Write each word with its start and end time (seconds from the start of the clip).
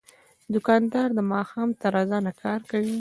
دوکاندار 0.53 1.09
د 1.17 1.19
ماښام 1.31 1.69
تر 1.81 1.93
اذانه 2.03 2.31
کار 2.41 2.59
کوي. 2.71 2.95